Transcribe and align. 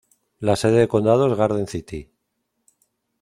La 0.39 0.55
sede 0.55 0.79
de 0.79 0.87
condado 0.87 1.31
es 1.31 1.37
Garden 1.37 1.67
City. 1.67 2.11